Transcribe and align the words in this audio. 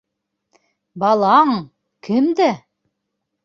Балаң... 1.03 1.53
кемдә? 2.11 2.51